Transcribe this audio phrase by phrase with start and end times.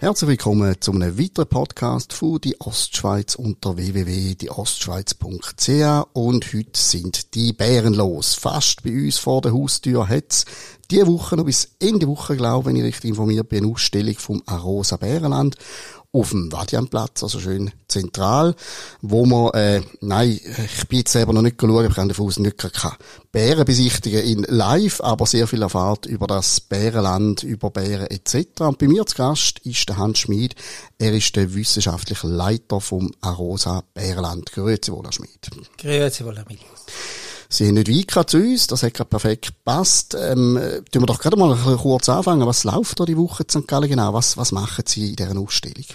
[0.00, 7.52] Herzlich willkommen zu einem weiteren Podcast von die Ostschweiz unter www.dieostschweiz.ch und heute sind die
[7.52, 8.36] Bären los.
[8.36, 10.44] Fast bei uns vor der Haustür hat's
[10.88, 14.14] diese Woche noch bis Ende Woche, glaube ich, wenn ich richtig informiert bin, eine Ausstellung
[14.14, 15.56] vom Arosa Bärenland
[16.10, 18.54] auf dem Vadianplatz, also schön zentral,
[19.02, 22.38] wo man, äh, nein, ich bin jetzt selber noch nicht geschaut, ich kann davon aus
[22.38, 22.94] nicht keine
[23.30, 28.60] Bären besichtigen in live, aber sehr viel erfahrt über das Bärenland, über Bären etc.
[28.60, 30.54] Und bei mir zu Gast ist der Hans Schmid,
[30.98, 34.50] er ist der wissenschaftliche Leiter vom Arosa Bärenland.
[34.52, 35.50] Grüezi wohl, Herr Schmid.
[35.76, 36.86] Grüezi wohl, Herr Milius.
[37.50, 40.14] Sie haben nicht weit zu uns, das hat gerade perfekt gepasst.
[40.18, 40.60] Ähm,
[40.92, 42.46] tun wir doch gerade mal kurz anfangen.
[42.46, 43.66] Was läuft da die Woche in St.
[43.66, 44.12] Gallen genau?
[44.12, 45.86] Was, was machen Sie in dieser Ausstellung?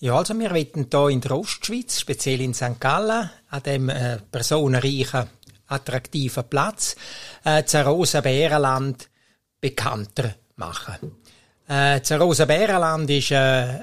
[0.00, 2.80] Ja, also wir wollen hier in der Ostschweiz, speziell in St.
[2.80, 5.28] Gallen, an dem äh, personenreichen,
[5.66, 6.96] attraktiven Platz,
[7.44, 9.08] äh, das Rosenbärenland
[9.60, 11.12] bekannter machen.
[11.68, 13.80] Äh, das Rosenbärenland ist äh, äh,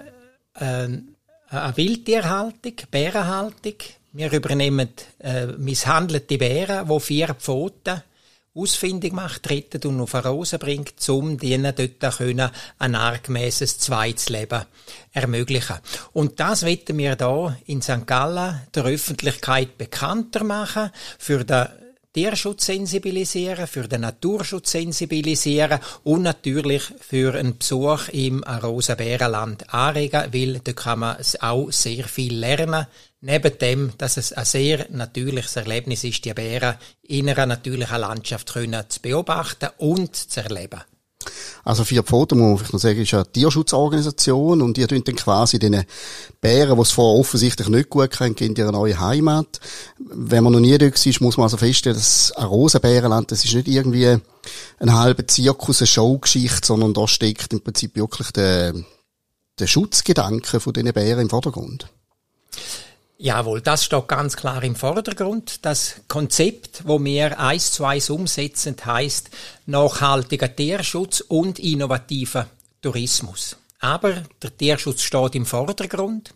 [0.55, 3.75] eine Wildtierhaltung, Bärenhaltung,
[4.13, 8.02] wir übernehmen äh, misshandelte Bären, die vier Pfoten
[8.55, 12.49] ausfindig macht, rettet und auf eine Rose bringt, um denen dort können,
[12.80, 14.65] ein artgemäßes zweites Leben
[15.13, 15.77] ermöglichen.
[16.13, 18.07] Und das wollen wir da in St.
[18.07, 21.67] Gallen der Öffentlichkeit bekannter machen, für den
[22.11, 30.59] Tierschutz sensibilisieren, für den Naturschutz sensibilisieren und natürlich für einen Besuch im Rosenbärenland anregen, weil
[30.59, 32.87] da kann man auch sehr viel lernen
[33.22, 38.50] Neben dem, dass es ein sehr natürliches Erlebnis ist, die Bären in einer natürlichen Landschaft
[38.50, 40.81] zu beobachten und zu erleben.
[41.66, 45.59] Also vier Pfoten, muss vielleicht noch sagen, ist eine Tierschutzorganisation und die tun dann quasi
[45.59, 45.84] den
[46.39, 49.59] Bären, die es vorher offensichtlich nicht gut kennen, in ihre neue Heimat.
[49.98, 53.54] Wenn man noch nie dort ist, muss man also feststellen, dass ein Rosenbärenland, das ist
[53.54, 54.17] nicht irgendwie
[54.80, 58.73] ein halber Zirkus, eine Showgeschichte, sondern da steckt im Prinzip wirklich der,
[59.59, 61.88] der Schutzgedanke von diesen Bären im Vordergrund.
[63.21, 65.65] Jawohl, das steht ganz klar im Vordergrund.
[65.65, 69.30] Das Konzept, wo wir eins zu eins umsetzen, heißt
[69.65, 72.47] nachhaltiger Tierschutz und innovativer
[72.81, 73.57] Tourismus.
[73.81, 76.33] Aber der Tierschutz steht im Vordergrund.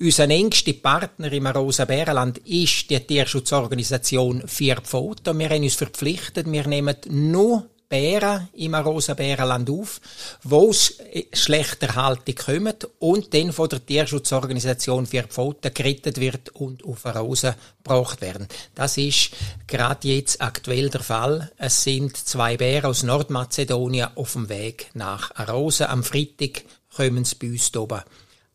[0.00, 5.38] Unser engster Partner im Rosa-Bärenland ist die Tierschutzorganisation Vier Pfoten.
[5.38, 10.00] Wir haben uns verpflichtet, wir nehmen nur Bären im Rosenbärenland auf,
[10.42, 10.98] wo es
[11.32, 17.54] schlechter Haltung kommen und dann von der Tierschutzorganisation für Pfoten gerettet wird und auf Rose
[17.82, 18.48] gebracht werden.
[18.74, 19.30] Das ist
[19.66, 21.52] gerade jetzt aktuell der Fall.
[21.58, 25.88] Es sind zwei Bären aus Nordmazedonien auf dem Weg nach Rose.
[25.88, 26.62] Am Freitag
[26.94, 28.00] kommen sie bei uns oben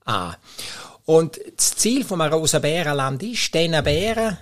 [0.05, 0.35] an.
[1.05, 4.37] Und das Ziel vom Rosenbärenland ist, diesen Bären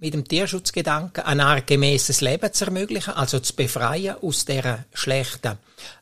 [0.00, 5.58] mit dem Tierschutzgedanken ein artgemäßes Leben zu ermöglichen, also zu befreien aus dieser schlechten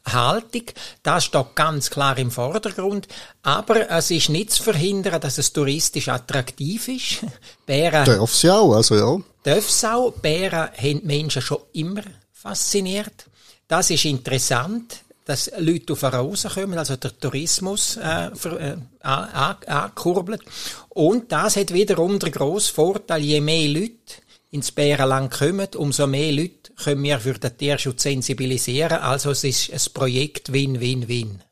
[0.07, 0.65] Haltung.
[1.03, 3.09] Das steht ganz klar im Vordergrund.
[3.43, 7.25] Aber es ist nicht zu verhindern, dass es touristisch attraktiv ist.
[7.67, 8.05] Bären.
[8.05, 9.19] Darf sie auch, also ja.
[9.43, 10.13] Darf es auch.
[10.13, 12.03] Bären haben Menschen schon immer
[12.33, 13.27] fasziniert.
[13.69, 20.43] Das ist interessant dass Leute auf Rose kommen, also der Tourismus äh, für, äh, ankurbelt.
[20.91, 24.23] Und das hat wiederum den grossen Vorteil, je mehr Leute
[24.53, 28.99] ins Bärenland kommen, umso mehr Leute können wir für den Tierschutz sensibilisieren.
[28.99, 31.43] Also es ist ein Projekt Win-Win-Win.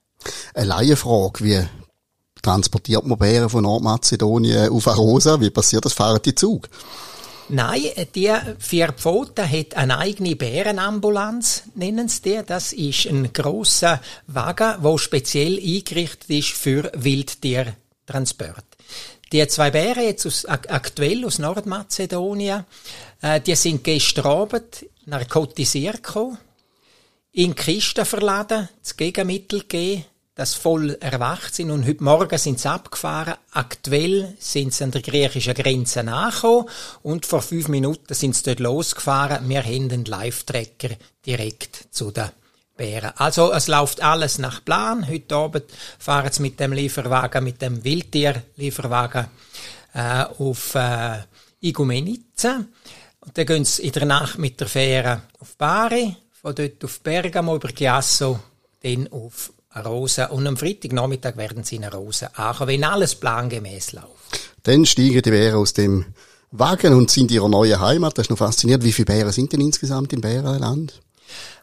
[0.54, 1.62] Eine Laienfrage, wie
[2.42, 5.40] transportiert man Bären von Nordmazedonien auf Arosa?
[5.40, 5.94] Wie passiert das?
[5.94, 6.68] Fahren die Zug?
[7.50, 7.82] Nein,
[8.14, 12.40] die vier Pfoten hat eine eigene Bärenambulanz, nennen sie die.
[12.46, 18.64] Das ist ein grosser Wagen, der speziell eingerichtet ist für Wildtiertransport.
[19.30, 22.64] Die zwei Bären jetzt aus, aktuell aus Nordmazedonien,
[23.20, 26.38] äh, die sind gestern Abend narkotisiert gekommen,
[27.32, 30.04] in Kisten verladen, das Gegenmittel gegeben,
[30.34, 33.34] das voll erwacht sind und heute Morgen sind sie abgefahren.
[33.52, 36.68] Aktuell sind sie an der griechischen Grenze nachgekommen
[37.02, 39.48] und vor fünf Minuten sind sie dort losgefahren.
[39.48, 42.30] Wir haben einen Live-Tracker direkt zu den
[42.76, 43.12] Bären.
[43.16, 45.06] Also es läuft alles nach Plan.
[45.08, 45.64] Heute Abend
[46.00, 49.28] fahren sie mit dem Lieferwagen, mit dem Wildtier-Lieferwagen
[49.94, 51.18] äh, auf äh,
[51.60, 52.66] Igumenice.
[53.20, 57.00] Und dann gehen sie in der Nacht mit der Fähre auf Bari, von dort auf
[57.00, 58.40] Bergamo über Chiasso,
[58.82, 60.28] dann auf Rose.
[60.28, 64.08] Und am Freitagnachmittag werden sie in Rose ankommen, wenn alles plangemäß läuft.
[64.62, 66.06] Dann steigen die Bären aus dem
[66.50, 68.16] Wagen und sind in ihrer neuen Heimat.
[68.16, 68.84] Das ist noch faszinierend.
[68.84, 71.00] Wie viele Bären sind denn insgesamt im Bärenland?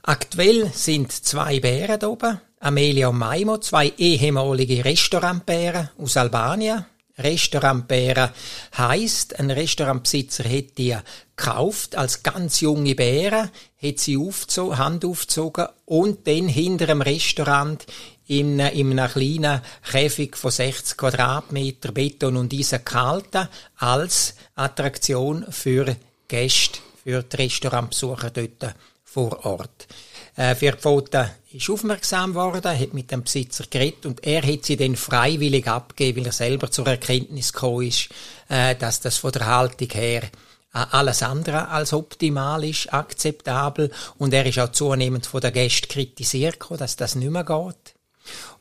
[0.04, 2.42] Aktuell sind zwei Bären da oben.
[2.60, 6.86] Amelia und Maimo, zwei ehemalige Restaurantbären aus Albanien.
[7.18, 8.30] Restaurantbären
[8.78, 11.04] heisst, ein Restaurantbesitzer hätte
[11.42, 13.50] gekauft als ganz junge Bären,
[13.82, 17.86] hat sie aufgezogen, Hand aufgezogen und dann hinter dem Restaurant
[18.28, 25.96] in, in einem kleinen Käfig von 60 Quadratmeter Beton und Eisen gehalten, als Attraktion für
[26.28, 29.88] Gäste, für die Restaurantbesucher dort vor Ort.
[30.36, 34.64] Äh, für die Foto ist aufmerksam worden, hat mit dem Besitzer geredet und er hat
[34.64, 38.10] sie dann freiwillig abgegeben, weil er selber zur Erkenntnis gekommen ist,
[38.48, 40.30] äh, dass das von der Haltung her äh,
[40.72, 46.58] alles andere als optimal ist, akzeptabel und er ist auch zunehmend von der Gäste kritisiert
[46.78, 47.96] dass das nicht mehr geht.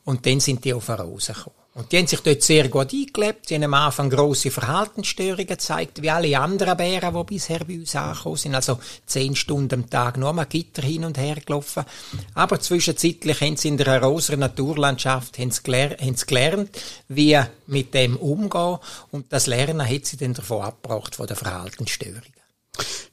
[0.03, 1.60] Und dann sind die auf eine Rose gekommen.
[1.73, 3.47] Und die haben sich dort sehr gut eingelebt.
[3.47, 7.95] Sie haben am Anfang grosse Verhaltensstörungen gezeigt, wie alle anderen Bären, die bisher bei uns
[7.95, 8.55] angekommen sind.
[8.55, 11.85] Also zehn Stunden am Tag nur mal Gitter hin und her gelaufen.
[12.33, 16.69] Aber zwischenzeitlich haben sie in der Roser Naturlandschaft haben sie gelernt, haben sie gelernt,
[17.07, 18.77] wie mit dem umgehen.
[19.11, 22.40] Und das Lernen hat sie dann davon abgebracht, von den Verhaltensstörungen.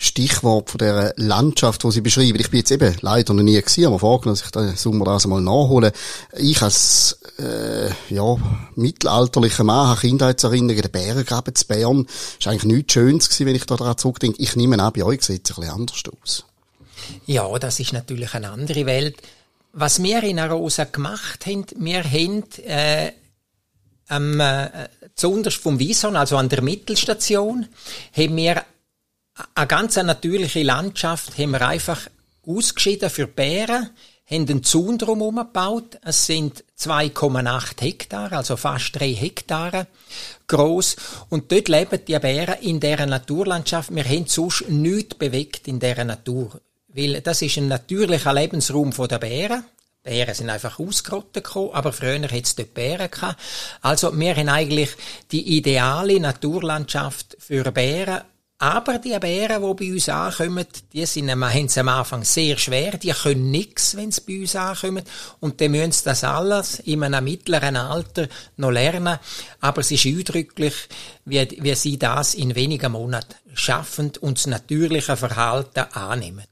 [0.01, 2.39] Stichwort von der Landschaft, die Sie beschreiben.
[2.39, 5.25] Ich bin jetzt eben leider noch nie gewesen, aber vorgenommen, dass ich den Sommer das
[5.25, 5.91] einmal nachholen.
[6.37, 8.37] Ich als, äh, ja,
[8.77, 12.07] mittelalterlicher Mann habe Kindheitserinnerungen, den Bärengraben zu Bern.
[12.43, 14.41] War eigentlich nichts Schönes gewesen, wenn ich da daran zurückdenke.
[14.41, 16.45] Ich nehme an, bei euch sieht es ein bisschen anders aus.
[17.27, 19.17] Ja, das ist natürlich eine andere Welt.
[19.73, 23.13] Was wir in Arosa gemacht haben, wir haben, äh,
[24.09, 27.67] am, äh, zuunterst vom Wison, also an der Mittelstation,
[28.17, 28.65] haben wir
[29.55, 32.09] eine ganz natürliche Landschaft haben wir einfach
[32.47, 33.91] ausgeschieden für Bären,
[34.31, 35.99] haben einen Zaun drumherum gebaut.
[36.03, 39.87] Es sind 2,8 Hektar, also fast drei Hektare
[40.47, 40.97] groß.
[41.31, 43.95] Und dort leben die Bären in dieser Naturlandschaft.
[43.95, 46.61] Wir haben sonst nichts bewegt in dieser Natur.
[46.89, 49.65] Weil das ist ein natürlicher Lebensraum der Bären.
[50.03, 53.41] Bären sind einfach ausgerottet gekommen, aber früher hat es dort Bären gehabt.
[53.83, 54.91] Also wir haben eigentlich
[55.33, 58.23] die ideale Naturlandschaft für Bären
[58.61, 62.99] aber die Bären, die bei uns ankommen, die sind, am Anfang sehr schwer.
[62.99, 65.05] Die können nichts, wenn sie bei uns ankommen.
[65.39, 68.27] Und dann müssen das alles in einem mittleren Alter
[68.57, 69.19] noch lernen.
[69.61, 70.75] Aber es ist eindrücklich,
[71.25, 76.45] wie, wie sie das in wenigen Monaten schaffen und das natürliche Verhalten annehmen.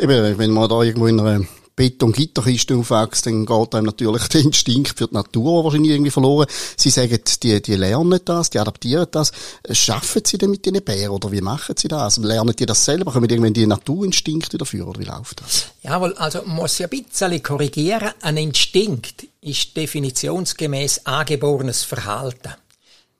[0.00, 1.46] Eben, wenn man da irgendwo in einer
[1.76, 6.46] Beton-Gitterkiste aufwächst, dann geht einem natürlich der Instinkt für die Natur wahrscheinlich irgendwie verloren.
[6.76, 9.30] Sie sagen, die, die lernen das, die adaptieren das.
[9.70, 12.16] Schaffen sie denn mit diesen Bären oder wie machen sie das?
[12.16, 13.12] Lernen die das selber?
[13.12, 15.66] Kommen irgendwann die Naturinstinkte dafür oder wie läuft das?
[15.82, 18.10] Jawohl, also muss ja ein bisschen korrigieren.
[18.22, 22.54] Ein Instinkt ist definitionsgemäß angeborenes Verhalten.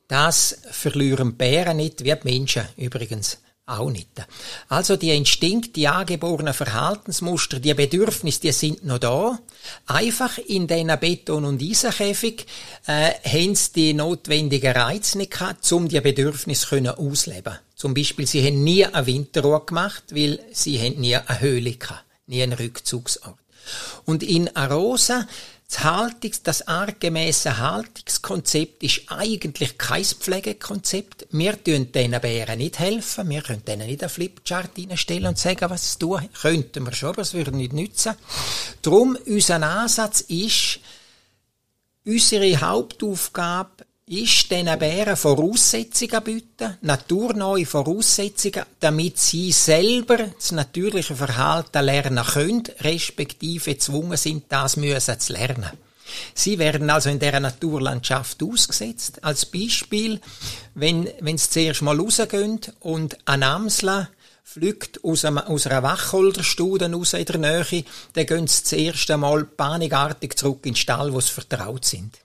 [0.09, 4.09] Das verlieren Bären nicht, wie die Menschen übrigens auch nicht.
[4.69, 9.39] Also die Instinkt, die angeborenen Verhaltensmuster, die Bedürfnisse, die sind noch da.
[9.87, 12.47] Einfach in diesen Beton- und Eisenkäfig
[12.87, 17.59] äh, haben sie die notwendigen Reize nicht gehabt, um die Bedürfnisse können ausleben.
[17.75, 22.05] Zum Beispiel, sie haben nie eine Winterruhe gemacht, weil sie haben nie eine Höhle gehabt,
[22.27, 23.37] nie einen Rückzugsort.
[24.05, 25.27] Und in Arosa
[25.69, 31.27] das, Haltungs-, das artgemäße Haltungskonzept ist eigentlich kein Pflegekonzept.
[31.31, 33.29] Wir tun diesen Bären nicht helfen.
[33.29, 36.29] Wir können denen nicht einen Flipchart reinstellen und sagen, was sie tun.
[36.41, 38.15] Könnten wir schon, aber es würde nicht nützen.
[38.83, 40.81] Darum, unser Ansatz ist,
[42.05, 51.85] unsere Hauptaufgabe ist diesen Bären Voraussetzungen bieten, naturneue Voraussetzungen, damit sie selber das natürliche Verhalten
[51.85, 55.73] lernen können, respektive gezwungen sind, das müssen zu lernen.
[56.35, 59.25] Sie werden also in der Naturlandschaft ausgesetzt.
[59.25, 60.21] Als Beispiel,
[60.77, 64.09] wenn, wenn sie zuerst mal rausgehen und ein Amsler
[64.45, 70.39] fliegt aus, aus einer Wacholderstudie raus in der Nähe, dann gehen sie zuerst einmal panikartig
[70.39, 72.17] zurück in den Stall, wo sie vertraut sind.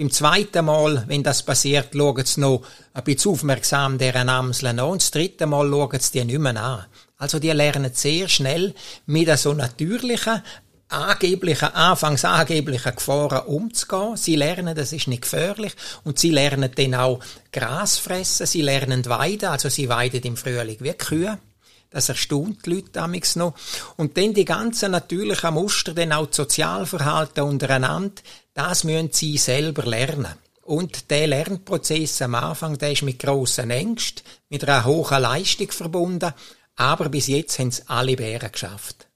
[0.00, 2.62] Beim zweiten Mal, wenn das passiert, schauen sie noch
[2.94, 4.92] ein bisschen aufmerksam deren Amseln an.
[4.92, 6.86] Und das dritte Mal schauen sie die nicht mehr an.
[7.18, 8.72] Also die lernen sehr schnell
[9.04, 10.40] mit so natürlichen,
[10.88, 14.16] angeblichen, anfangs angeblichen Gefahren umzugehen.
[14.16, 15.74] Sie lernen, das ist nicht gefährlich.
[16.02, 17.20] Und sie lernen dann auch
[17.52, 18.46] Gras fressen.
[18.46, 19.50] Sie lernen weiden.
[19.50, 21.38] Also sie weiden im Frühling wie Kühe.
[21.90, 23.54] Das erstaunt die Leute damals noch.
[23.96, 28.22] Und dann die ganzen natürlichen Muster, dann auch das Sozialverhalten untereinander,
[28.54, 30.34] das müssen sie selber lernen.
[30.62, 36.32] Und der Lernprozess am Anfang, der ist mit grossen Ängsten, mit einer hohen Leistung verbunden.
[36.76, 39.06] Aber bis jetzt haben es alle Bären geschafft.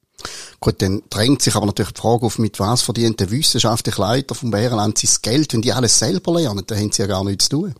[0.60, 4.34] Gut, dann drängt sich aber natürlich die Frage auf, mit was verdient der wissenschaftliche Leiter
[4.34, 7.48] vom Bärenland sein Geld, wenn die alles selber lernen, dann haben sie ja gar nichts
[7.48, 7.74] zu tun.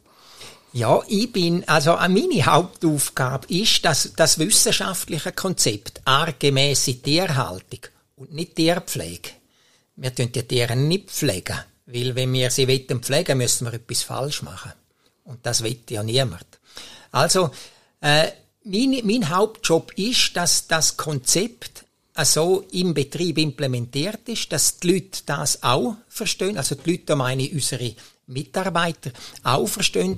[0.72, 7.80] Ja, ich bin, also meine Hauptaufgabe ist das, das wissenschaftliche Konzept, artgemäße Tierhaltung
[8.16, 9.30] und nicht Tierpflege.
[9.96, 14.02] Wir tun die Tiere nicht pflegen, weil wenn wir sie wollen pflegen, müssen wir etwas
[14.02, 14.72] falsch machen.
[15.24, 16.46] Und das will ja niemand.
[17.12, 17.50] Also,
[18.00, 18.28] äh,
[18.64, 21.84] mein, mein Hauptjob ist, dass das Konzept
[22.22, 26.56] so im Betrieb implementiert ist, dass die Leute das auch verstehen.
[26.56, 27.94] Also die Leute, da meine ich unsere
[28.26, 29.10] Mitarbeiter
[29.42, 29.70] auch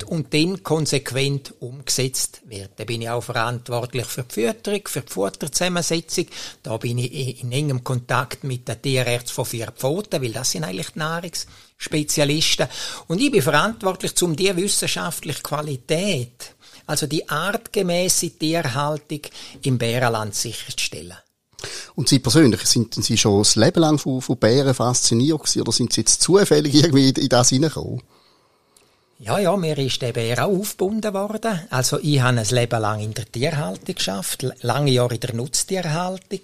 [0.07, 2.71] und dann konsequent umgesetzt wird.
[2.77, 6.27] Da bin ich auch verantwortlich für die Fütterung, für die Futterzusammensetzung.
[6.63, 10.65] Da bin ich in engem Kontakt mit den Tierärzten von vier Pfoten, weil das sind
[10.65, 12.69] eigentlich die Nahrungsspezialisten.
[13.09, 16.55] Und ich bin verantwortlich, um die wissenschaftliche Qualität,
[16.87, 19.23] also die artgemäße Tierhaltung
[19.63, 21.17] im Bärenland sicherzustellen.
[21.94, 25.73] Und Sie persönlich, sind Sie schon das Leben lang von, von Bären fasziniert gewesen, oder
[25.73, 28.02] sind Sie jetzt zufällig irgendwie in, in das hineingekommen?
[29.18, 31.66] Ja, ja, mir ist der Bär auch aufgebunden worden.
[31.70, 36.40] Also ich habe ein Leben lang in der Tierhaltung geschafft, lange Jahre in der Nutztierhaltung.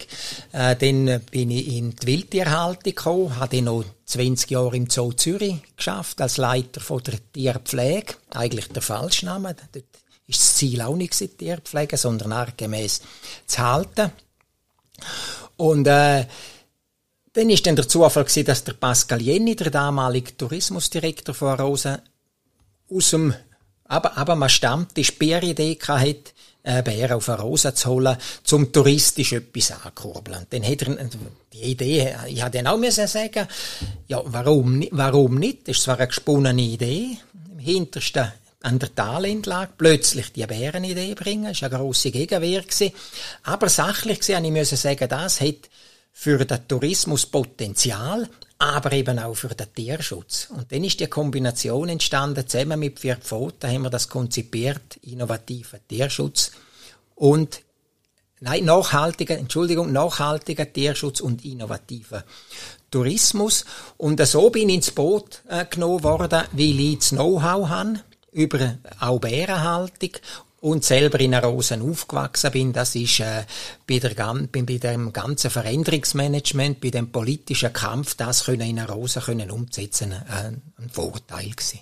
[0.53, 5.13] Äh, dann bin ich in die Wildtierhaltung gekommen, habe dann noch 20 Jahre im Zoo
[5.13, 8.15] Zürich geschafft als Leiter von der Tierpflege.
[8.31, 9.55] Eigentlich der Falschname.
[9.55, 9.85] Dort
[10.27, 13.03] ist das Ziel auch nicht die Tierpflege, sondern artgemäß
[13.47, 14.13] zu halten.
[15.57, 16.27] Und äh,
[17.33, 22.01] dann ist dann der Zufall gewesen, dass der Pascal Jenny, der damalige Tourismusdirektor von Rosa,
[22.91, 23.35] aus dem,
[23.85, 26.33] aber, aber man Stammtisch Bäridee hatte,
[26.63, 30.47] äh, Bären auf eine zu holen, zum touristisch etwas ankurbeln.
[30.51, 31.09] Dann hat er
[31.53, 33.49] die Idee, ich habe dann auch müssen sagen,
[34.09, 35.69] ja, warum, warum nicht?
[35.69, 37.19] Das ist zwar eine gesponnene Idee,
[37.51, 38.33] im hintersten
[38.63, 41.53] an der Talentlag plötzlich die Bärenidee bringen.
[41.53, 42.63] Das war eine grosse Gegenwehr.
[43.43, 45.71] Aber sachlich gesehen, ich muss sagen, das hat
[46.13, 48.29] für den Tourismus Potenzial,
[48.59, 50.49] aber eben auch für den Tierschutz.
[50.51, 55.79] Und dann ist die Kombination entstanden, zusammen mit vier Pfoten haben wir das konzipiert, innovativer
[55.89, 56.53] Tierschutz
[57.15, 57.63] und
[58.45, 62.25] Nein, nachhaltiger, Entschuldigung, nachhaltiger Tierschutz und innovativer
[62.91, 63.65] Tourismus.
[63.99, 68.01] Und so bin ich ins Boot äh, genommen worden, weil ich das Know-how habe
[68.33, 70.11] über auch Bärenhaltung
[70.61, 73.45] und selber in Rosen aufgewachsen bin, das ist äh,
[73.87, 79.23] bei, der, bei, bei dem ganzen Veränderungsmanagement, bei dem politischen Kampf, das können in Rosen
[79.23, 81.81] können umsetzen, äh, ein Vorteil gewesen.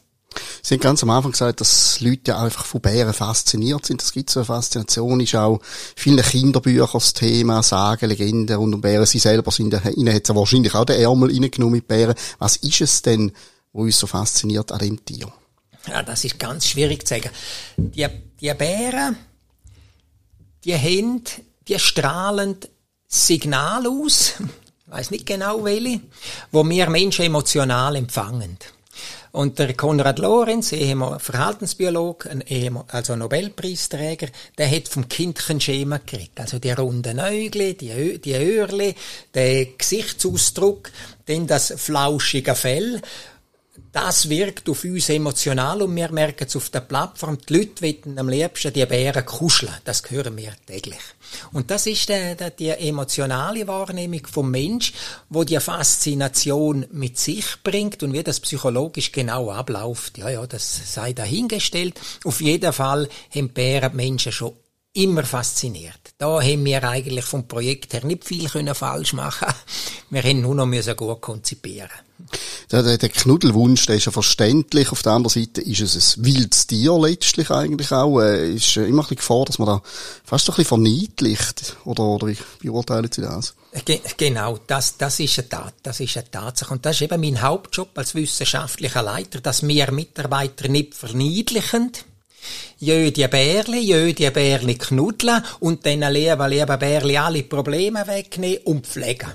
[0.62, 4.00] Sie haben ganz am Anfang gesagt, dass Leute ja einfach von Bären fasziniert sind.
[4.00, 5.60] Das gibt so eine Faszination, ist auch
[5.96, 9.06] viele Kinderbücher das Thema, Sagen, Legenden rund um Bären.
[9.06, 12.14] Sie selber sind, ihnen hat wahrscheinlich auch den Ärmel reingenommen mit Bären.
[12.38, 13.32] Was ist es denn,
[13.72, 15.32] was uns so fasziniert an dem Tier?
[15.86, 17.30] Ja, das ist ganz schwierig zu sagen.
[17.76, 18.06] Die,
[18.40, 19.16] die Bären,
[20.64, 21.22] die haben,
[21.66, 22.56] die strahlen
[23.06, 26.00] Signal aus, ich weiß nicht genau welche,
[26.50, 28.58] wo wir Menschen emotional empfangen.
[29.32, 32.30] Und der Konrad Lorenz, Verhaltensbiologe,
[32.88, 34.26] also Nobelpreisträger,
[34.58, 36.40] der hat vom Kindchenschema geredet.
[36.40, 38.94] Also die runden Äugle, die, Öhrle,
[39.32, 40.90] der Gesichtsausdruck,
[41.26, 43.00] dann das flauschige Fell
[43.92, 47.38] das wirkt auf uns emotional und wir merken es auf der Plattform.
[47.38, 49.72] Die Leute wollen am liebsten die Bären kuscheln.
[49.84, 51.00] Das hören wir täglich.
[51.52, 54.92] Und das ist die, die, die emotionale Wahrnehmung vom Mensch,
[55.28, 60.18] wo die Faszination mit sich bringt und wie das psychologisch genau abläuft.
[60.18, 62.00] Ja, ja, das sei dahingestellt.
[62.24, 64.54] Auf jeden Fall haben Bären Menschen schon
[64.92, 66.14] immer fasziniert.
[66.18, 69.48] Da haben wir eigentlich vom Projekt her nicht viel können falsch machen.
[70.10, 71.88] Wir haben nur noch müssen gut konzipieren.
[72.72, 74.92] Der, der, der Knuddelwunsch, der ist ja verständlich.
[74.92, 78.20] Auf der anderen Seite ist es ein wildes Tier letztlich eigentlich auch.
[78.20, 79.82] Äh, ist immer ein bisschen Gefahr, dass man da
[80.24, 81.76] fast ein bisschen verniedlicht.
[81.84, 83.54] Oder, oder wie beurteilen Sie das?
[83.84, 86.72] Ge genau, das, das ist eine Tat, das ist eine Tatsache.
[86.72, 91.92] Und das ist eben mein Hauptjob als wissenschaftlicher Leiter, dass wir Mitarbeiter nicht verniedlichen,
[92.78, 98.62] Jö die Bärli, jö die Bärli knuddeln und dann lieber, lieber Bärli alle Probleme wegnehmen
[98.64, 99.32] und pflegen.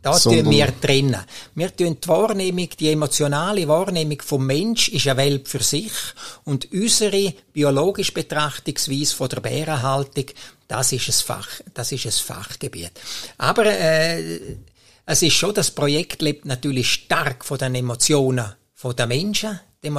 [0.00, 1.24] Da tun wir trennen.
[1.54, 5.92] Wir tun die Wahrnehmung, die emotionale Wahrnehmung vom Mensch ist eine Welt für sich
[6.44, 10.26] und unsere biologische Betrachtungsweise von der Bärenhaltung,
[10.66, 12.92] das ist ein Fach, das ist ein Fachgebiet.
[13.38, 14.56] Aber äh,
[15.06, 19.90] es ist schon, das Projekt lebt natürlich stark von den Emotionen von den Menschen die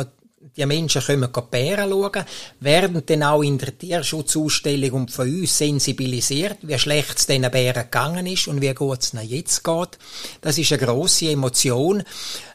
[0.57, 2.25] Menschen kommen Bären schauen,
[2.59, 7.83] werden dann auch in der Tierschutzausstellung und von uns sensibilisiert, wie schlecht es diesen Bären
[7.83, 9.97] gegangen ist und wie gut es ihnen jetzt geht.
[10.41, 12.03] Das ist eine grosse Emotion,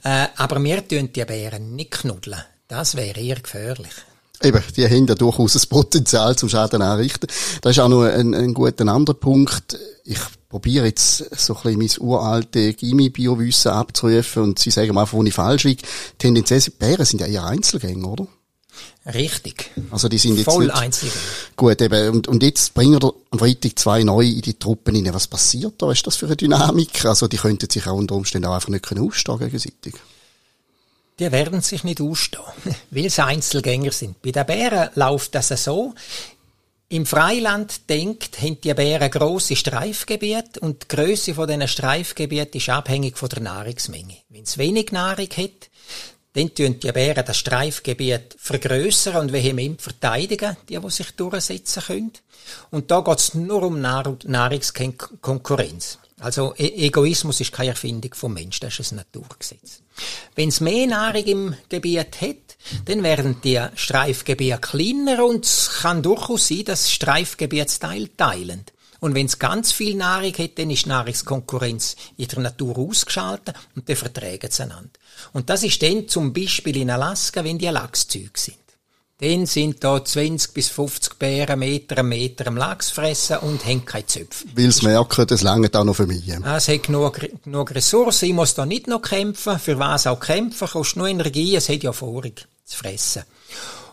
[0.05, 2.43] äh, aber wir tun die Bären nicht knuddeln.
[2.69, 3.95] Das wäre eher gefährlich.
[4.43, 7.29] Eben, die haben ja durchaus ein Potenzial zum Schaden anrichten.
[7.61, 9.77] Das ist auch noch ein, ein guter anderer Punkt.
[10.05, 15.25] Ich probiere jetzt so ein bisschen mein uralte Gimmi-Biowissen abzurufen und Sie sagen mal, wo
[15.25, 15.83] ich falsch liege.
[16.19, 18.27] Tendenziell, Bären sind ja eher Einzelgänger, oder?
[19.13, 19.71] Richtig.
[19.91, 21.21] Also die sind jetzt Voll Einzelgänger.
[21.57, 22.11] Gut, eben.
[22.11, 25.15] Und, und jetzt bringen wir am Freitag zwei neue in die Truppen rein.
[25.15, 25.87] Was passiert da?
[25.89, 27.05] Was ist das für eine Dynamik?
[27.05, 29.95] Also die könnten sich auch unter Umständen auch einfach nicht ausstehen gegenseitig.
[31.19, 32.45] Die werden sich nicht ausstehen,
[32.91, 34.21] weil sie Einzelgänger sind.
[34.23, 35.95] Bei den Bären läuft das so.
[36.91, 42.71] Im Freiland denkt, haben die Bären grosse Streifgebiete und die Grösse von diesen Streifgebieten ist
[42.71, 44.17] abhängig von der Nahrungsmenge.
[44.31, 45.69] Wenn es wenig Nahrung hat,
[46.33, 52.13] dann tun die Bären das Streifgebiet vergrößern und vehement verteidigen, die, die sich durchsetzen können.
[52.71, 55.99] Und da geht es nur um Nahr Nahrungskonkurrenz.
[56.21, 59.83] Also e Egoismus ist keine Erfindung vom Menschen, das ist ein Naturgesetz.
[60.35, 62.57] Wenn es mehr Nahrung im Gebiet hat,
[62.87, 68.65] dann werden die Streifgebiete kleiner und es kann durchaus sein, dass Streifgebietsteil teilen.
[69.01, 73.89] Und wenn es ganz viel Nahrung hat, dann ist Nahrungskonkurrenz in der Natur ausgeschaltet und
[73.89, 74.91] dann verträgen sie einander.
[75.33, 78.59] Und das ist dann zum Beispiel in Alaska, wenn die Lachszüge sind.
[79.21, 83.85] Dann sind da 20 bis 50 Bären Meter am Meter am Lachs fressen und haben
[83.85, 84.45] keine Zöpfe.
[84.55, 86.23] Weil sie merken, das lange auch noch für mich.
[86.45, 88.27] Ah, es hat genug, genug Ressourcen.
[88.27, 89.59] Ich muss da nicht noch kämpfen.
[89.59, 90.69] Für was auch kämpfen?
[90.69, 91.57] Kostet nur Energie.
[91.57, 93.25] Es hat ja vorig zu fressen.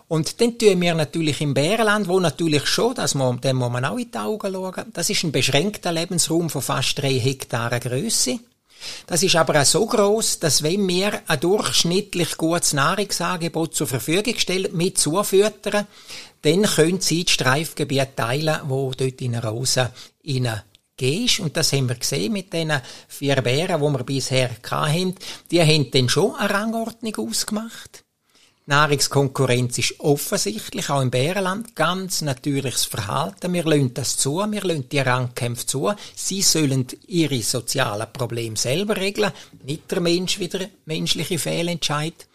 [0.08, 3.86] Und dann tun wir natürlich im Bärenland, wo natürlich schon, das muss, dem muss man
[3.86, 8.38] auch in die Augen schauen, das ist ein beschränkter Lebensraum von fast drei Hektaren Größe.
[9.08, 14.38] Das ist aber auch so groß, dass wenn wir ein durchschnittlich gutes Nahrungsangebot zur Verfügung
[14.38, 15.88] stellen, mit zufüttern,
[16.42, 19.92] dann können sie das Streifgebiet teilen, wo dort in eine Rose
[20.98, 21.40] gehst.
[21.40, 22.72] Und das haben wir gesehen mit den
[23.08, 25.16] vier Bären, die wir bisher hatten.
[25.52, 28.05] Die haben dann schon eine Rangordnung ausgemacht.
[28.68, 33.54] Nahrungskonkurrenz ist offensichtlich, auch im Bärenland, ganz natürliches Verhalten.
[33.54, 35.94] Wir lassen das zu, wir lassen die Rangkämpfe zu.
[36.16, 39.32] Sie sollen ihre sozialen Probleme selber regeln,
[39.64, 42.26] nicht der Mensch wieder menschliche Fehlentscheid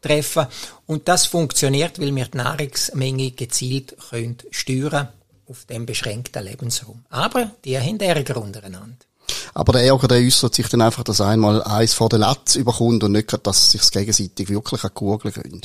[0.00, 0.46] treffen.
[0.86, 5.08] Und das funktioniert, weil wir die Nahrungsmenge gezielt können steuern
[5.48, 7.04] auf dem beschränkten Lebensraum.
[7.10, 9.09] Aber die haben Ärger untereinander.
[9.54, 13.04] Aber der Ärger, der äußert sich dann einfach, dass einmal eins vor der Latz überkommt
[13.04, 15.60] und nicht, dass sich gegenseitig wirklich an Kugeln gehen.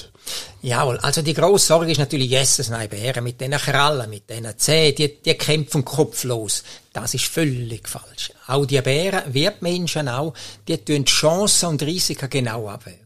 [0.62, 4.96] Jawohl, also die grosse Sorge ist natürlich Jesus Bären mit diesen Krallen, mit diesen Zähnen,
[4.96, 6.64] die, die kämpfen kopflos.
[6.94, 8.32] Das ist völlig falsch.
[8.48, 10.34] Auch die Bären, wie die Menschen auch,
[10.68, 13.00] die tun Chancen und Risiken genau abwägen.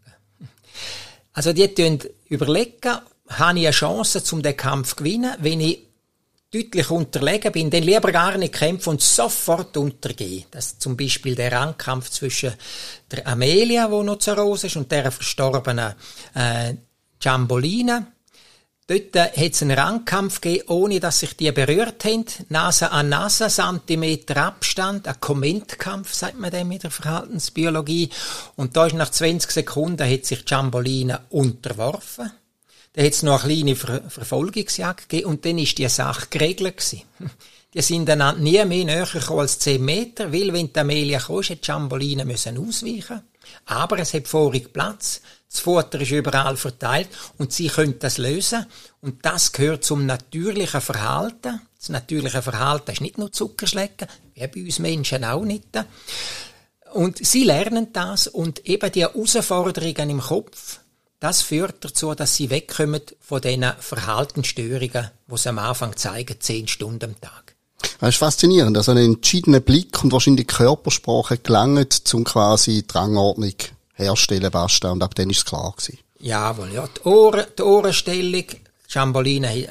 [1.34, 2.98] Also die tun überlegen,
[3.30, 5.89] habe ich eine Chance, um den Kampf zu gewinnen, wenn ich
[6.52, 10.46] deutlich unterlegen bin, dann lieber gar nicht kämpfen und sofort untergehen.
[10.52, 12.54] Das ist zum Beispiel der Rangkampf zwischen
[13.12, 15.94] der Amelia, wo noch zur Rose ist, und der verstorbenen
[16.34, 16.74] äh,
[17.20, 18.08] Giambolina.
[18.88, 22.26] Dort äh, hat es einen Rangkampf gegeben, ohne dass sich die berührt haben.
[22.50, 28.10] Nase an Nase, Zentimeter Abstand, ein Kommentkampf, sagt man dem in der Verhaltensbiologie.
[28.56, 32.32] Und da ist nach 20 Sekunden hat sich Giambolina unterworfen.
[33.00, 36.76] Dann hat es noch eine kleine Ver Verfolgungsjagd gegeben und dann ist die Sache geregelt
[36.76, 37.04] gewesen.
[37.74, 41.38] Die sind dann nie mehr näher gekommen als 10 Meter, weil wenn die Amelia kam,
[41.38, 43.22] hat die Jamboline müssen ausweichen.
[43.68, 45.22] Aber es hat vorig Platz.
[45.50, 47.08] Das Futter ist überall verteilt
[47.38, 48.66] und sie können das lösen.
[49.00, 51.62] Und das gehört zum natürlichen Verhalten.
[51.78, 55.68] Das natürliche Verhalten ist nicht nur Zuckerschlecken, wie bei uns Menschen auch nicht.
[56.92, 60.80] Und sie lernen das und eben die Herausforderungen im Kopf,
[61.20, 66.68] das führt dazu, dass sie wegkommen von diesen Verhaltensstörungen, die sie am Anfang zeigen, zehn
[66.68, 67.56] Stunden am Tag.
[68.00, 68.78] Das ist faszinierend.
[68.78, 73.56] Also ein entschiedener Blick und wahrscheinlich die Körpersprache gelangt, um quasi die Rangordnung
[73.94, 74.92] herstellen, basta.
[74.92, 76.00] Und ab dann ist es klar gewesen.
[76.20, 76.88] Jawohl, ja.
[76.88, 78.46] Die, Ohren, die Ohrenstellung,
[78.90, 79.68] Jamboline,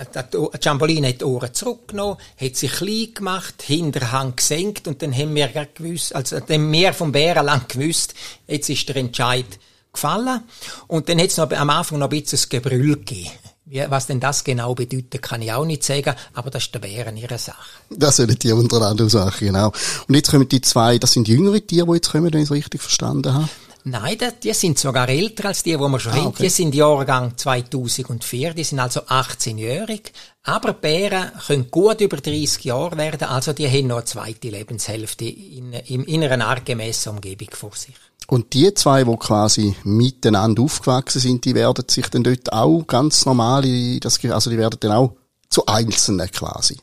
[0.60, 5.48] Jamboline hat die Ohren zurückgenommen, hat sich klein gemacht, Hinterhand gesenkt und dann haben wir
[5.48, 8.14] gewusst, also dann haben wir vom Bärenland gewusst,
[8.46, 9.46] jetzt ist der Entscheid
[9.98, 10.42] gefallen.
[10.86, 13.30] Und dann hat es noch am Anfang noch ein bisschen ein Gebrüll gegeben.
[13.88, 17.18] Was denn das genau bedeutet, kann ich auch nicht sagen, aber das ist der Bären
[17.18, 17.68] ihre Sache.
[17.90, 19.72] Das sollen die untereinander Sache, genau.
[20.06, 22.50] Und jetzt kommen die zwei, das sind jüngere Tiere, die jetzt kommen, wenn ich es
[22.50, 23.48] richtig verstanden habe.
[23.84, 26.34] Nein, die sind sogar älter als die, die wir schon ah, haben.
[26.38, 30.12] Die sind Jahrgang 2004, die sind also 18-jährig.
[30.48, 35.26] Aber Bären können gut über 30 Jahre werden, also die haben noch eine zweite Lebenshälfte
[35.26, 37.94] in, in, in einer artgemäßen Umgebung vor sich.
[38.28, 43.26] Und die zwei, die quasi miteinander aufgewachsen sind, die werden sich dann dort auch ganz
[43.26, 45.12] normal, also die werden dann auch
[45.50, 46.78] zu Einzelnen quasi.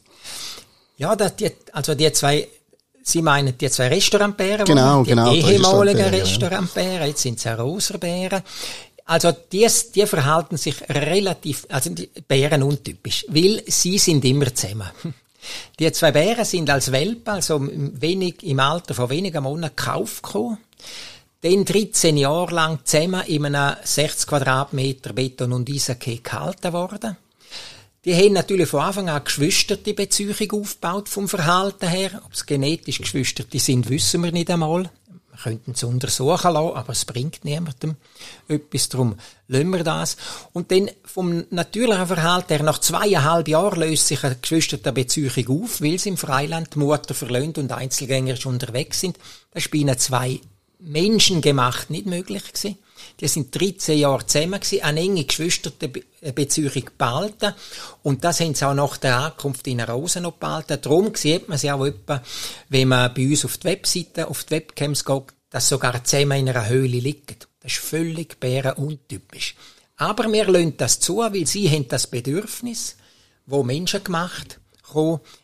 [0.98, 2.48] Ja, das, die, also die zwei,
[3.02, 8.44] Sie meinen die zwei Restaurantbären, genau, die genau, ehemaligen Restaurantbären, jetzt sind es Roserbären.
[9.06, 14.90] Also die, die verhalten sich relativ, also die Bären untypisch, weil sie sind immer zusammen.
[15.78, 20.58] Die zwei Bären sind als Welpen, also wenig, im Alter von wenigen Monaten gekauft gekommen
[21.46, 27.18] dann 13 Jahre lang zusammen in einem 60 Quadratmeter Beton- und Eishockey gehalten worden.
[28.04, 32.22] Die haben natürlich von Anfang an geschwisterte Beziehung aufgebaut vom Verhalten her.
[32.26, 34.90] Ob es genetisch Geschwisterte sind, wissen wir nicht einmal.
[35.36, 37.96] Wir könnten es untersuchen lassen, aber es bringt niemandem
[38.48, 38.90] etwas.
[38.90, 39.16] Darum
[39.48, 40.18] lassen wir das.
[40.54, 45.82] Und dann vom natürlichen Verhalten her, nach zweieinhalb Jahren löst sich eine geschwisterte Beziehung auf,
[45.82, 49.18] weil sie im Freiland die Mutter verlöhnt und einzelgängerisch unterwegs sind.
[49.52, 50.40] Das ist bei ihnen zwei
[50.80, 52.78] Menschen gemacht nicht möglich gewesen.
[53.20, 57.54] Die sind 13 Jahre zusammen gewesen, eine enge geschwisterte Beziehung behalten.
[58.04, 60.80] Und das haben sie auch nach der Ankunft in Rosen noch behalten.
[60.82, 62.22] Darum sieht man sie auch etwa,
[62.70, 66.50] wenn man bei uns auf die Webseite, auf die Webcams geht, dass sogar zusammen in
[66.50, 67.38] einer Höhle liegen.
[67.62, 69.56] Das ist völlig bärenuntypisch.
[69.98, 72.98] Aber wir lassen das zu, weil sie haben das Bedürfnis,
[73.46, 74.60] wo Menschen gemacht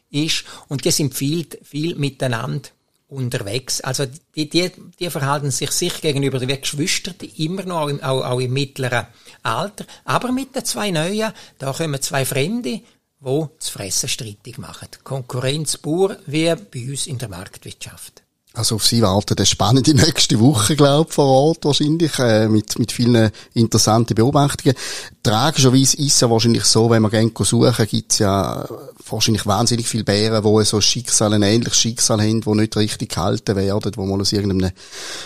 [0.10, 2.70] ist, und die sind viel, viel miteinander
[3.12, 3.82] unterwegs.
[3.82, 8.24] Also die, die, die verhalten sich sich gegenüber wie Geschwister immer noch, auch im, auch,
[8.24, 9.08] auch im mittleren
[9.44, 9.86] Alter.
[10.06, 12.82] Aber mit den zwei Neuen, da kommen zwei Fremde,
[13.20, 14.88] die das Fressen streitig machen.
[15.04, 18.24] Konkurrenz pur, wie bei uns in der Marktwirtschaft.
[18.54, 22.78] Also auf Sie warten eine spannende nächste Woche, glaube ich, vor Ort wahrscheinlich, äh, mit,
[22.78, 24.76] mit vielen interessanten Beobachtungen.
[25.24, 28.68] Tragischerweise ist es ja wahrscheinlich so, wenn man gerne suchen, gibt es ja
[29.10, 33.56] wahrscheinlich wahnsinnig viele Bären, die so Schicksal, ein ähnliches Schicksal haben, die nicht richtig gehalten
[33.56, 34.74] werden, wo man aus irgendeiner,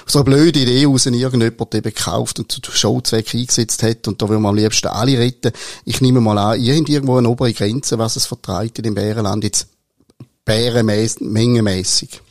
[0.06, 4.30] so eine blöde Idee raus irgendjemand eben gekauft und zu Showzweck eingesetzt hat und da
[4.30, 5.52] will man am liebsten alle retten.
[5.84, 8.94] Ich nehme mal an, ihr habt irgendwo eine obere Grenze, was es vertreibt in dem
[8.94, 9.68] Bärenland jetzt
[10.46, 12.22] bärenmengemässig.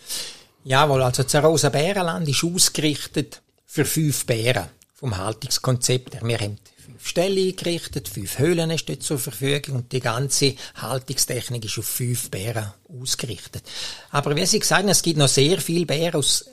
[0.66, 6.22] Jawohl, also das Rosa Bärenland ist ausgerichtet für fünf Bären vom Haltungskonzept her.
[6.24, 11.79] Wir haben fünf Stellen eingerichtet, fünf Höhlen steht zur Verfügung und die ganze Haltungstechnik ist
[11.79, 13.62] auf fünf Bären ausgerichtet.
[14.11, 16.46] Aber wie Sie gesagt haben, es gibt noch sehr viele Bären aus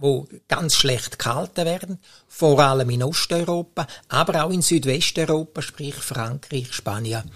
[0.00, 6.72] wo ganz schlecht gehalten werden, vor allem in Osteuropa, aber auch in Südwesteuropa, sprich Frankreich,
[6.72, 7.28] Spanien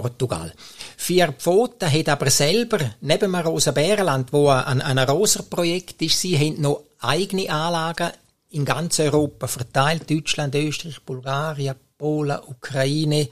[0.00, 0.52] Portugal.
[0.96, 6.38] Vier Pfoten hat aber selber, neben dem Rosa Bärenland, wo ein, ein Rosa-Projekt ist, sie
[6.38, 8.10] haben noch eigene Anlagen
[8.50, 10.10] in ganz Europa verteilt.
[10.10, 13.28] Deutschland, Österreich, Bulgarien, Polen, Ukraine,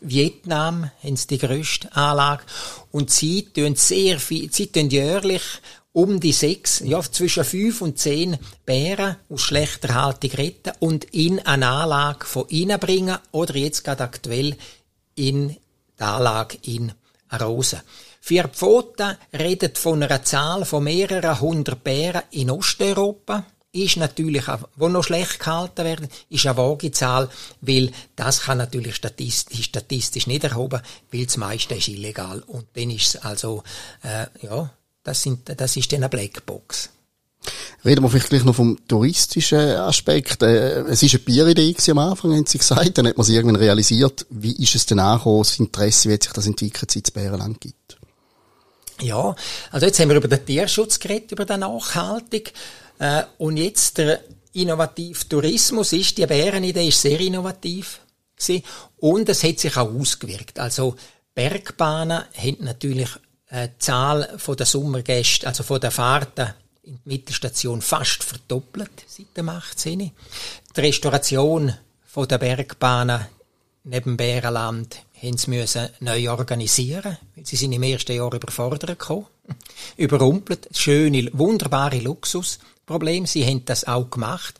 [0.00, 2.44] Vietnam haben sie die grösste Anlage.
[2.90, 5.42] Und sie tun sehr viel, sie tun jährlich
[5.92, 11.38] um die sechs, ja, zwischen fünf und zehn Bären aus schlechter Haltung retten und in
[11.40, 14.56] eine Anlage von ihnen bringen oder jetzt gerade aktuell
[15.14, 15.56] in
[15.98, 16.92] die Anlage in
[17.28, 17.82] Arosa.
[18.20, 23.44] Vier Pfoten redet von einer Zahl von mehreren hundert Bären in Osteuropa.
[23.72, 24.44] Ist natürlich,
[24.76, 27.28] wo noch schlecht gehalten werden, ist eine vage Zahl,
[27.60, 30.80] weil das kann natürlich statistisch, statistisch nicht erhoben,
[31.12, 32.40] weil das meiste ist illegal.
[32.40, 33.62] Und dann ist es also,
[34.02, 34.70] äh, ja,
[35.02, 36.90] das, sind, das ist dann eine Blackbox.
[37.84, 40.42] Reden wir vielleicht gleich noch vom touristischen Aspekt.
[40.42, 42.98] Äh, es ist eine Bieridee am Anfang, haben Sie gesagt.
[42.98, 46.22] Dann hat man sich irgendwann realisiert, wie ist es denn angekommen, das Interesse, wie hat
[46.22, 47.98] sich das entwickelt, seit es Bärenland gibt?
[49.00, 49.34] Ja,
[49.70, 52.52] also jetzt haben wir über den Tierschutz geredet, über den Nachhaltig.
[52.98, 54.20] Äh, und jetzt der
[54.52, 58.00] innovative Tourismus ist, die Bärenidee ist sehr innovativ
[58.36, 58.64] gewesen.
[58.96, 60.58] Und es hat sich auch ausgewirkt.
[60.58, 60.96] Also
[61.34, 63.10] Bergbahnen haben natürlich
[63.50, 66.54] äh, die Zahl der Sommergäste, also der Fahrten
[66.86, 69.98] in die Mittelstation fast verdoppelt seit dem 18.
[69.98, 71.74] Die Restauration
[72.16, 73.26] der Bergbahnen
[73.84, 79.26] neben Bärenland haben sie neu organisieren, weil sie sind im ersten Jahr überfordert gekommen,
[79.96, 83.26] überrumpelt, schöne, wunderbare Luxusproblem.
[83.26, 84.54] Sie haben das auch gemacht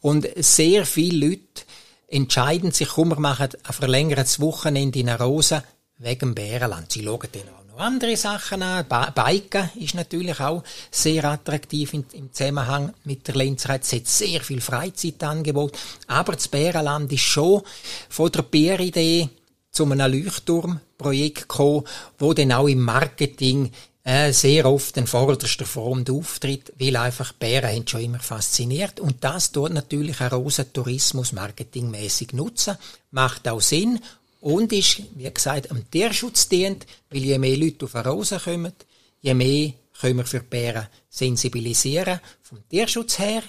[0.00, 1.62] und sehr viele Leute
[2.08, 5.62] entscheiden sich, komm, wir machen ein verlängertes Wochenende in Rosa
[5.98, 6.90] wegen Bärenland.
[6.92, 8.86] Sie schauen dann andere Sachen an.
[9.14, 13.82] Biken ist natürlich auch sehr attraktiv im, Zusammenhang mit der Lenzerheit.
[13.84, 15.78] Es hat sehr viel Freizeitangebot.
[16.06, 17.62] Aber das Bärenland ist schon
[18.08, 19.28] von der Bäridee
[19.70, 21.84] zu einem Leuchtturmprojekt gekommen,
[22.18, 23.70] wo dann auch im Marketing
[24.08, 29.22] äh, sehr oft in vorderster Front auftritt, weil einfach Bären haben schon immer fasziniert und
[29.22, 32.78] das tut natürlich ein rosa Tourismus marketingmäßig nutzen,
[33.10, 34.00] macht auch Sinn
[34.40, 38.72] und ist, wie gesagt, am Tierschutz dient, weil je mehr Leute auf eine Rose kommen,
[39.20, 43.42] je mehr können wir für die Bären sensibilisieren, vom Tierschutz her,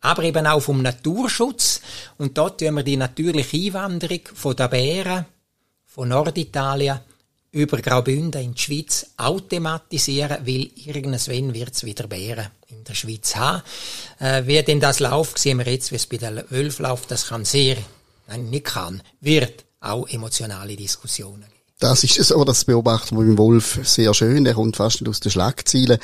[0.00, 1.80] aber eben auch vom Naturschutz.
[2.18, 5.26] Und dort tun wir die natürliche Einwanderung von den Bären
[5.84, 7.00] von Norditalien
[7.52, 13.34] über Graubünden in die Schweiz automatisieren, weil irgendwann wird es wieder Bären in der Schweiz
[13.34, 13.62] haben.
[14.18, 17.10] Äh, wie denn das läuft, sehen wir jetzt, wie es bei den Wölfen läuft.
[17.10, 17.78] Das kann sehr,
[18.26, 21.46] nein, nicht kann, wird auch emotionale Diskussionen
[21.78, 24.44] das ist so, das beobachten wir beim Wolf sehr schön.
[24.44, 25.98] Der kommt fast nicht aus den Schlagzeilen.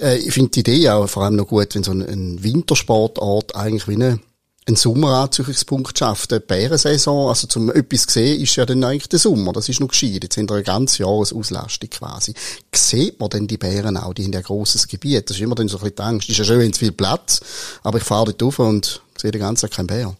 [0.00, 3.56] Äh, ich finde die Idee auch vor allem noch gut, wenn so ein, ein Wintersportort
[3.56, 4.20] eigentlich wie eine,
[4.66, 6.30] einen Sommeranzüchungspunkt schafft.
[6.30, 9.52] Die Bärensaison, also zum etwas sehen, ist ja dann eigentlich der Sommer.
[9.52, 10.22] Das ist noch gescheit.
[10.22, 12.34] Jetzt haben wir ein ganzes Jahresauslastung quasi.
[12.72, 14.14] Sieht man denn die Bären auch?
[14.14, 15.28] Die haben ja ein grosses Gebiet.
[15.28, 16.28] Das ist immer dann so ein bisschen die Angst.
[16.28, 17.40] Ist ja schön, wenn es viel Platz,
[17.82, 20.16] aber ich fahre dort rauf und sehe den ganzen Tag keinen Bär.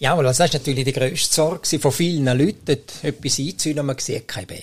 [0.00, 3.98] Ja, weil das ist natürlich die grösste Sorge von vielen Leuten, etwas einzunehmen und man
[3.98, 4.58] sieht keinen Bär.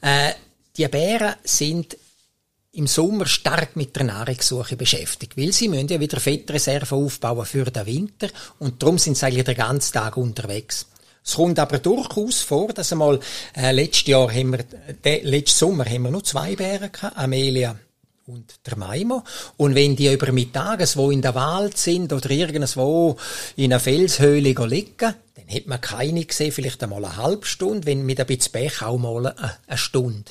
[0.00, 0.32] Äh,
[0.74, 1.98] die Bären sind
[2.72, 7.66] im Sommer stark mit der Nahrungssuche beschäftigt, weil sie müssen ja wieder Fettreserven aufbauen für
[7.66, 10.86] den Winter und darum sind sie eigentlich den ganzen Tag unterwegs.
[11.22, 13.20] Es kommt aber durchaus vor, dass einmal
[13.54, 14.64] äh, letztes Jahr haben wir,
[15.04, 17.76] äh, letzten Sommer haben wir nur zwei Bären gehabt, Amelia
[18.26, 19.22] und der Maimo.
[19.56, 23.16] Und wenn die über Mittages wo in der Wald sind oder irgendwo
[23.56, 28.06] in einer Felshöhle liegen, dann hat man keine gesehen, vielleicht einmal eine halbe Stunde, wenn
[28.06, 29.34] mit ein bisschen Pech auch mal
[29.66, 30.30] eine, Stunde.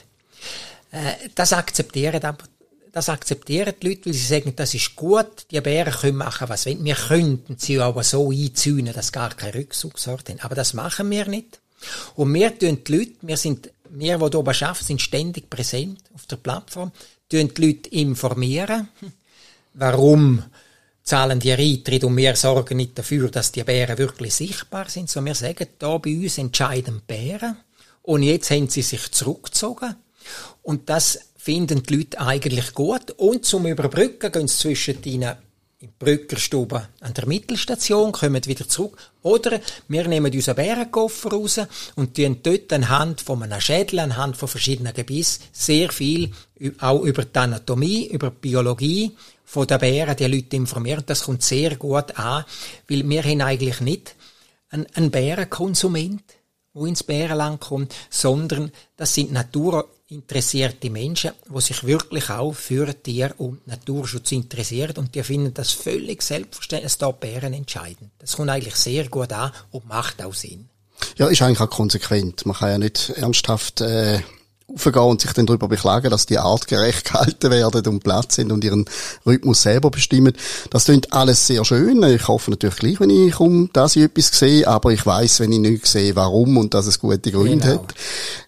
[0.91, 2.45] Äh, das akzeptieren aber
[2.93, 6.67] das akzeptieren die Leute, weil sie sagen, das ist gut, die Bären können machen, was
[6.67, 6.85] wollen.
[6.85, 10.39] Wir könnten sie aber so einzäunen, dass gar kein Rückzugsort haben.
[10.41, 11.59] Aber das machen wir nicht.
[12.15, 16.01] Und wir tun die Leute, wir sind, wir, die hier oben arbeiten, sind ständig präsent
[16.13, 16.91] auf der Plattform,
[17.31, 18.89] die Leute informieren,
[19.73, 20.43] warum
[21.03, 25.33] zahlen die Eintritt und wir sorgen nicht dafür, dass die Bären wirklich sichtbar sind, sondern
[25.33, 27.57] wir sagen, da bei uns entscheiden Bären.
[28.03, 29.95] Und jetzt haben sie sich zurückgezogen.
[30.61, 33.11] Und das finden die Leute eigentlich gut.
[33.11, 35.35] Und zum Überbrücken gehen sie zwischen ihnen
[35.83, 38.97] in Brückerstube an der Mittelstation, kommen wieder zurück.
[39.21, 41.59] Oder wir nehmen unseren Bärenkoffer raus
[41.95, 46.31] und tun dort anhand von einem Schädel, anhand von verschiedenen Gebissen sehr viel
[46.79, 49.11] auch über die Anatomie, über die Biologie
[49.43, 51.03] von der Bären die Leute informieren.
[51.05, 52.45] Das kommt sehr gut an,
[52.87, 54.15] weil wir haben eigentlich nicht
[54.69, 56.23] einen Bärenkonsument,
[56.73, 62.93] der ins Bärenland kommt, sondern das sind Natur interessierte Menschen, die sich wirklich auch für
[63.01, 68.11] Tier- und Naturschutz interessieren und die finden das völlig selbstverständlich, dass da Bären entscheiden.
[68.19, 70.69] Das kommt eigentlich sehr gut an und macht auch Sinn.
[71.17, 72.45] Ja, ist eigentlich auch konsequent.
[72.45, 74.19] Man kann ja nicht ernsthaft äh,
[74.75, 78.63] aufgehen und sich dann darüber beklagen, dass die artgerecht gehalten werden und Platz sind und
[78.63, 78.85] ihren
[79.25, 80.33] Rhythmus selber bestimmen.
[80.69, 82.03] Das klingt alles sehr schön.
[82.03, 85.51] Ich hoffe natürlich gleich, wenn ich komme, dass ich etwas sehe, aber ich weiß, wenn
[85.51, 87.83] ich nicht sehe, warum und dass es gute Gründe genau.
[87.83, 87.93] hat.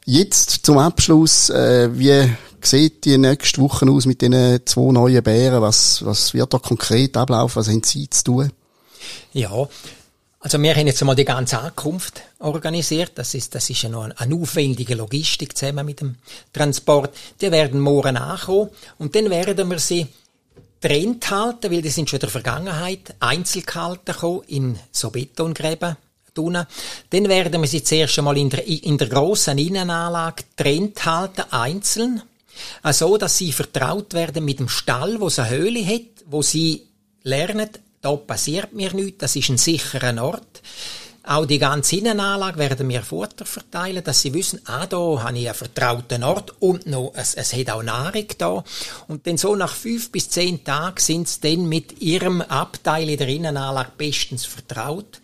[0.05, 2.29] Jetzt zum Abschluss, äh, wie
[2.61, 5.61] sieht die nächste Woche aus mit diesen zwei neuen Bären?
[5.61, 7.59] Was, was wird da konkret ablaufen?
[7.59, 8.51] Was haben Sie zu tun?
[9.33, 9.67] Ja,
[10.45, 13.13] also wir haben jetzt einmal die ganze Ankunft organisiert.
[13.15, 16.17] Das ist, das ist ja noch eine, eine aufwendige Logistik zusammen mit dem
[16.53, 17.15] Transport.
[17.41, 20.05] Die werden morgen ankommen und dann werden wir sie
[20.79, 25.97] trennt halten, weil die sind schon in der Vergangenheit einzeln gehalten gekommen, in so Betongräben.
[26.35, 32.21] Dann werden wir sie zuerst einmal in der, in der grossen Innenanlage trennt halten, einzeln.
[32.83, 36.83] Also, dass sie vertraut werden mit dem Stall, wo es eine Höhle hat, wo sie
[37.23, 37.69] lernen,
[38.05, 40.61] da passiert mir nichts, das ist ein sicherer Ort.
[41.23, 45.47] Auch die ganze Innenanlage werden wir Futter verteilen, dass sie wissen, ah, da habe ich
[45.47, 48.63] einen vertrauten Ort und noch, es, es hat auch Nahrung da.
[49.07, 53.17] Und dann so nach fünf bis zehn Tagen sind sie dann mit ihrem Abteil in
[53.17, 55.19] der Innenanlage bestens vertraut.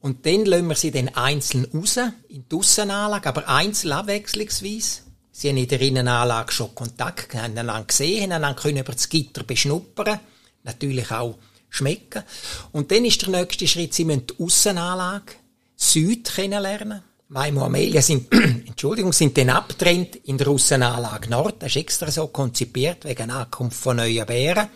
[0.00, 5.00] Und dann lassen wir sie dann einzeln raus, in die Aussenanlage, aber einzeln abwechslungsweise.
[5.32, 9.44] Sie haben in der Innenanlage schon Kontakt, haben einander gesehen, haben einander über das Gitter
[9.44, 10.18] beschnuppern.
[10.64, 11.36] Natürlich auch
[11.72, 12.22] schmecken.
[12.70, 15.32] Und dann ist der nächste Schritt, Sie müssen die Aussenanlage
[15.74, 17.02] Süd kennenlernen.
[17.28, 18.30] Maimo und Amelia sind,
[18.66, 21.62] Entschuldigung, sind dann abtrennt in der Aussenanlage Nord.
[21.62, 24.68] Das ist extra so konzipiert, wegen Ankunft von neuen Bären.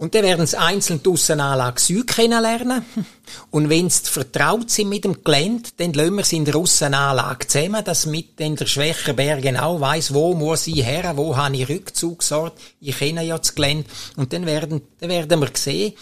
[0.00, 2.86] Und dann werden sie einzeln die Aussenanlage Süd kennenlernen.
[3.50, 7.46] Und wenn sie vertraut sind mit dem Gelände, dann lassen wir sie in der Aussenanlage
[7.46, 11.54] zusammen, dass mit den der schwächere Bär genau weiss, wo muss ich her, wo habe
[11.54, 12.58] ich Rückzugsort.
[12.80, 13.90] Ich kenne ja das Gelände.
[14.16, 15.92] Und dann werden, dann werden wir sehen,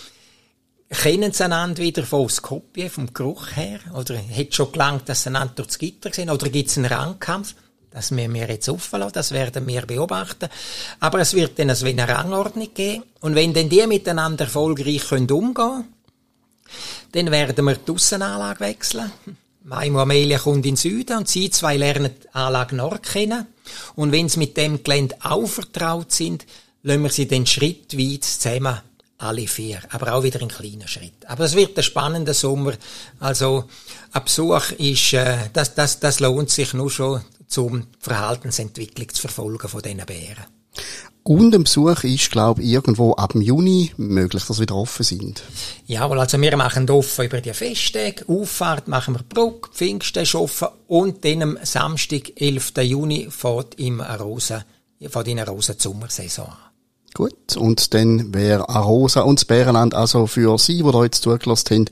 [0.89, 3.81] kennen sie einander wieder von Skopje, vom Geruch her?
[3.97, 6.31] Oder hat schon gelangt, dass sie einander durch das Gitter sehen?
[6.31, 7.53] Oder gibt es einen Rangkampf?
[7.99, 10.49] Das müssen wir jetzt offen lassen, das werden wir beobachten.
[11.01, 13.03] Aber es wird dann eine Rangordnung geben.
[13.19, 15.85] Und wenn dann die miteinander erfolgreich umgehen können,
[17.11, 19.11] dann werden wir die Aussenanlage wechseln.
[19.65, 23.47] Maimo Amelia kommt in den Süden und sie zwei lernen die Anlage Nord kennen.
[23.97, 26.47] Und wenn sie mit dem Gelände auch vertraut sind,
[26.85, 28.79] lassen wir sie dann schrittweit zusammen
[29.19, 29.81] alle vier.
[29.91, 31.27] Aber auch wieder in kleinen Schritt.
[31.27, 32.75] Aber es wird ein spannender Sommer.
[33.19, 33.65] Also,
[34.13, 39.69] ein Besuch ist, äh, das, das, das lohnt sich nur schon zum Verhaltensentwicklung zu verfolgen
[39.69, 40.45] von diesen Bären.
[41.25, 45.03] Und ein Besuch ist, glaube ich, irgendwo ab dem Juni möglich, dass wir wieder offen
[45.03, 45.43] sind.
[45.87, 51.25] Jawohl, also wir machen offen über die Festtage, Auffahrt machen wir Bruck, Pfingsten offen und
[51.25, 52.73] dann am Samstag, 11.
[52.83, 54.65] Juni, fährt im Rosen,
[55.07, 56.57] fährt in der Rosen Sommersaison an.
[57.13, 61.75] Gut, und dann wäre Arosa und das Bärenland also für Sie, die da jetzt zugelassen
[61.75, 61.85] haben,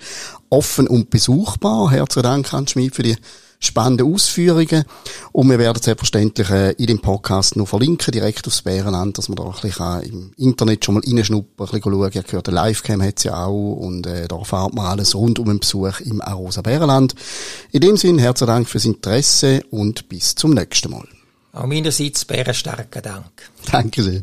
[0.50, 1.90] offen und besuchbar.
[1.90, 3.16] Herzlichen Dank, Hans Schmid, für die
[3.58, 4.84] spannenden Ausführungen.
[5.32, 9.36] Und wir werden selbstverständlich äh, in dem Podcast noch verlinken, direkt aufs Bärenland, dass man
[9.36, 12.12] da ein bisschen im Internet schon mal reinschnuppern, ein bisschen schauen.
[12.12, 15.46] Ihr gehört, der Livecam hat ja auch und äh, da erfahrt man alles rund um
[15.46, 17.14] den Besuch im Arosa Bärenland.
[17.72, 21.06] In dem Sinne, herzlichen Dank fürs Interesse und bis zum nächsten Mal.
[21.52, 23.50] Auch meinerseits bärenstarken Dank.
[23.70, 24.22] Danke sehr.